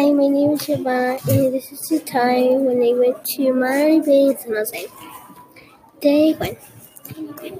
[0.00, 4.00] Hi, my name is Shabana, and this is the time when I went to Monterey
[4.00, 4.86] Bay in San Jose.
[6.00, 6.56] Day one.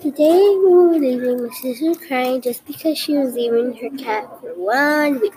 [0.00, 4.28] Today we were leaving, my sister was crying just because she was leaving her cat
[4.40, 5.34] for one week.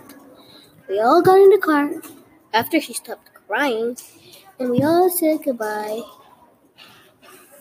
[0.88, 1.89] We all got in the car
[2.53, 3.97] after she stopped crying,
[4.59, 6.03] and we all said goodbye.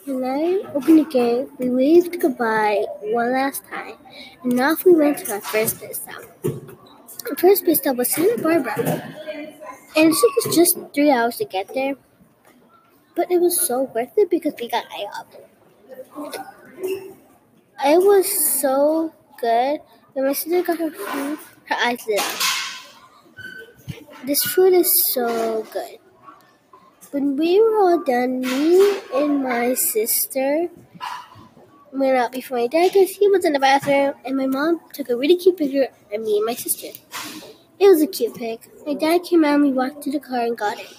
[0.07, 3.95] And I opened the gate, we waved goodbye one last time,
[4.43, 6.25] and off we went to our first stop.
[7.29, 9.17] Our first pit stop was Santa Barbara,
[9.97, 11.97] and it took us just three hours to get there.
[13.17, 15.27] But it was so worth it because we got IHOP.
[17.85, 19.81] It was so good.
[20.13, 22.27] When my sister got her food, her eyes lit up.
[24.25, 25.99] This food is so good.
[27.11, 30.69] When we were all done, me and my sister
[31.93, 35.09] went out before my dad because he was in the bathroom, and my mom took
[35.09, 36.89] a really cute picture of me and my sister.
[37.81, 38.69] It was a cute pic.
[38.87, 40.95] My dad came out and we walked to the car and got it.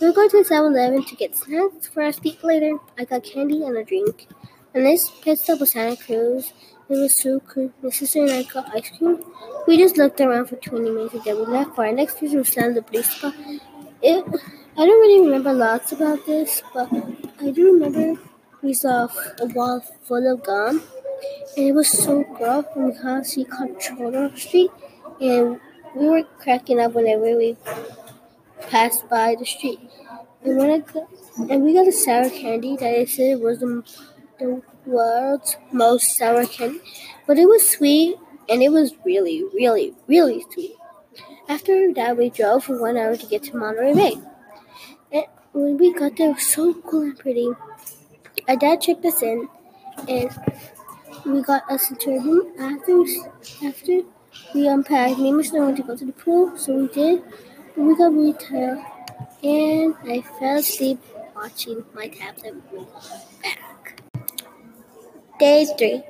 [0.00, 2.78] We were going to 7 Eleven to get snacks for to eat later.
[2.96, 4.28] I got candy and a drink.
[4.72, 6.52] And this pit stop was Santa Cruz.
[6.88, 7.72] It was so cool.
[7.82, 9.24] My sister and I got ice cream.
[9.66, 12.38] We just looked around for 20 minutes and then we left for our next visit
[12.38, 13.24] was Santa Police.
[14.00, 14.24] It,
[14.78, 16.88] I don't really remember lots about this, but
[17.40, 18.20] I do remember
[18.62, 19.08] we saw
[19.40, 20.80] a wall full of gum,
[21.56, 22.94] and it was so gross and
[23.36, 24.70] we controlled our street,
[25.20, 25.60] and
[25.94, 27.56] we were cracking up whenever we
[28.68, 29.80] passed by the street.
[30.44, 30.82] And when I
[31.50, 33.82] and we got a sour candy that I said was the,
[34.38, 36.80] the world's most sour candy,
[37.26, 38.16] but it was sweet,
[38.48, 40.76] and it was really, really, really sweet.
[41.48, 44.14] After that, we drove for one hour to get to Monterey Bay.
[45.12, 47.50] And when we got there, it was so cool and pretty.
[48.48, 49.48] Our dad checked us in,
[50.08, 50.30] and
[51.26, 52.52] we got us into a room.
[52.58, 53.04] After
[53.66, 54.02] after
[54.54, 57.22] we unpacked, me and my sister wanted to go to the pool, so we did.
[57.76, 58.84] We got tired,
[59.42, 60.98] and I fell asleep
[61.34, 62.54] watching my tablet
[63.42, 64.00] back.
[65.38, 66.02] Day three.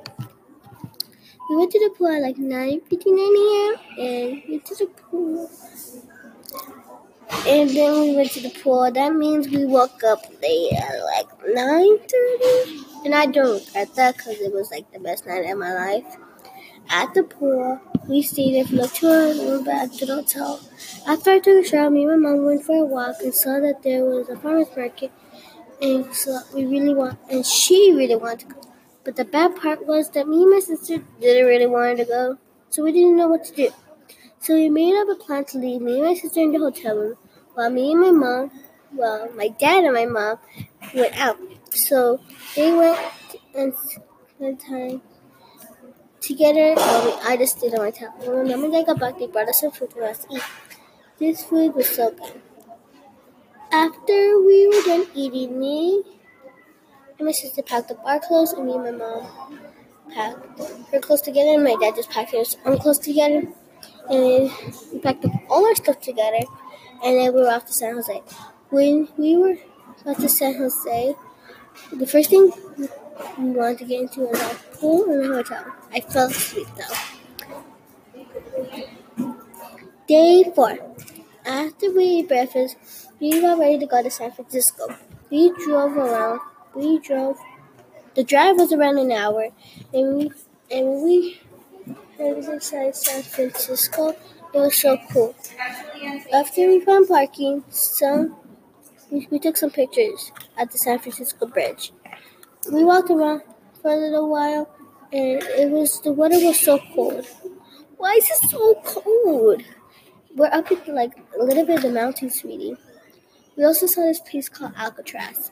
[1.49, 3.75] We went to the pool at like 9 59 a.m.
[3.99, 5.49] and we went to the pool.
[7.47, 8.91] And then we went to the pool.
[8.91, 13.05] That means we woke up late at like 9.30.
[13.05, 16.17] And I don't regret that because it was like the best night of my life.
[16.93, 17.79] At the pool,
[18.09, 20.59] we stayed there for like two hours and went back to the hotel.
[21.07, 23.61] After I took a shower, me and my mom went for a walk and saw
[23.61, 25.09] that there was a farmer's market.
[25.81, 28.61] And so we really want, and she really wanted to go.
[29.05, 32.37] But the bad part was that me and my sister didn't really want to go,
[32.69, 33.69] so we didn't know what to do.
[34.39, 36.97] So we made up a plan to leave me and my sister in the hotel
[36.97, 37.15] room,
[37.53, 38.51] while me and my mom,
[38.93, 40.39] well, my dad and my mom
[40.93, 41.39] went out.
[41.71, 42.19] So
[42.53, 42.99] they went
[43.55, 43.73] and
[44.35, 45.01] spent time
[46.21, 48.13] together, we, I just stayed on my hotel.
[48.19, 50.43] When mom and dad got back, they brought us some food for us to eat.
[51.19, 52.41] This food was so good.
[53.71, 56.03] After we were done eating, me
[57.17, 59.59] and my sister packed up our clothes, and me and my mom
[60.13, 60.59] packed
[60.91, 63.47] her clothes together, and my dad just packed his own clothes together.
[64.09, 64.51] And
[64.91, 66.39] we packed up all our stuff together,
[67.03, 68.21] and then we were off to San Jose.
[68.69, 69.57] When we were
[70.05, 71.15] off to San Jose,
[71.93, 72.51] the first thing
[73.37, 75.65] we wanted to get into a pool in the hotel.
[75.91, 76.95] I fell asleep though.
[80.07, 80.77] Day four.
[81.45, 82.75] After we ate breakfast,
[83.19, 84.95] we got ready to go to San Francisco.
[85.29, 86.41] We drove around
[86.73, 87.37] we drove.
[88.15, 89.49] The drive was around an hour,
[89.93, 90.31] and we
[90.69, 91.41] and we
[92.17, 94.15] headed inside San Francisco.
[94.53, 95.35] It was so cool.
[96.33, 98.35] After we found parking, some
[99.09, 101.91] we, we took some pictures at the San Francisco Bridge.
[102.69, 103.43] We walked around
[103.81, 104.69] for a little while,
[105.13, 107.25] and it was the weather was so cold.
[107.97, 109.63] Why is it so cold?
[110.35, 112.75] We're up in like a little bit of the mountains, sweetie.
[113.57, 115.51] We also saw this place called Alcatraz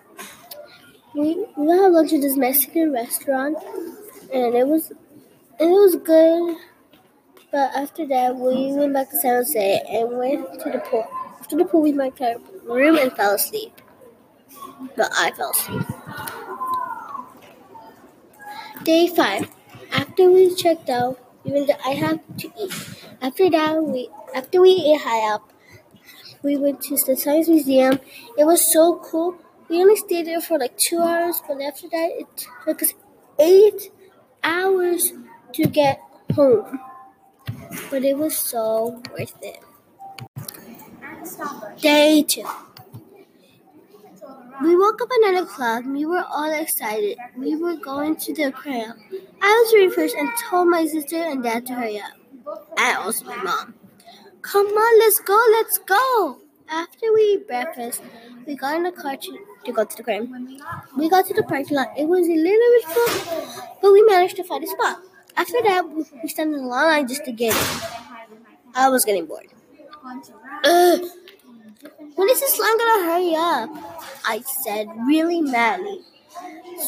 [1.14, 3.58] we we had lunch at this Mexican restaurant,
[4.32, 6.58] and it was it was good.
[7.52, 11.08] But after that, we went back to San Jose and went to the pool.
[11.40, 13.74] After the pool, we went to our room and fell asleep.
[14.96, 15.82] But I fell asleep.
[18.84, 19.50] Day five.
[19.92, 22.74] After we checked out, we went to IHOP to eat.
[23.22, 25.42] After that, we after we ate IHOP,
[26.44, 28.00] we went to the Science Museum.
[28.38, 29.38] It was so cool
[29.70, 32.94] we only stayed there for like two hours, but after that, it took us
[33.38, 33.92] eight
[34.44, 35.14] hours
[35.54, 36.02] to get
[36.34, 36.80] home.
[37.92, 39.60] But it was so worth it.
[41.80, 42.46] Day two.
[44.62, 45.86] We woke up at 9 o'clock.
[45.86, 47.18] We were all excited.
[47.38, 48.94] We were going to the aquarium.
[49.42, 52.12] I was ready first and told my sister and dad to hurry up.
[52.78, 53.74] And also my mom.
[54.42, 56.40] Come on, let's go, let's go.
[56.70, 58.02] After we eat breakfast,
[58.46, 60.60] we got in the car to, to go to the aquarium.
[60.98, 61.88] We got to the parking lot.
[61.98, 65.00] It was a little bit full, but we managed to find a spot.
[65.36, 67.82] After that, we stood in a long line just to get in.
[68.76, 69.48] I was getting bored.
[70.64, 71.02] Ugh.
[72.16, 73.70] When is this line gonna hurry up?
[74.26, 76.02] I said, really madly.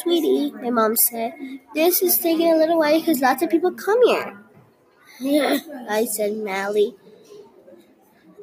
[0.00, 1.34] Sweetie, my mom said,
[1.74, 4.38] this is taking a little while because lots of people come here.
[5.20, 5.58] Yeah,
[5.88, 6.94] I said madly.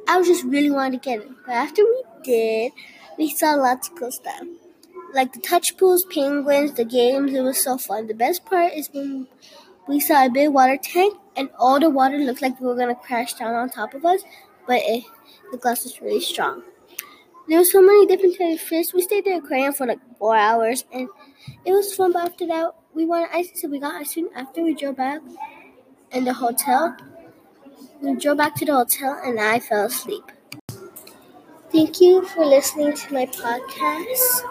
[0.08, 1.30] I was just really wanting to get it.
[1.46, 2.72] But after we did,
[3.18, 4.44] we saw lots of cool stuff.
[5.14, 8.08] Like the touch pools, penguins, the games, it was so fun.
[8.08, 9.28] The best part is when
[9.88, 12.96] we saw a big water tank and all the water looked like we were gonna
[12.96, 14.22] crash down on top of us,
[14.70, 15.06] but it,
[15.52, 16.64] the glass was really strong.
[17.50, 18.94] There were so many different types of fish.
[18.94, 21.10] We stayed there at aquarium for like four hours and
[21.66, 24.64] it was fun, but after that we wanted ice so we got ice cream after
[24.64, 25.22] we drove back
[26.12, 26.98] in the hotel.
[28.02, 30.24] We drove back to the hotel and I fell asleep.
[31.72, 34.44] Thank you for listening to my podcast.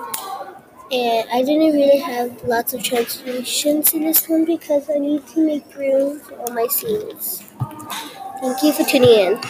[0.91, 5.44] And I didn't really have lots of translations in this one because I need to
[5.44, 7.43] make room for all my scenes.
[8.41, 9.41] Thank you for tuning in.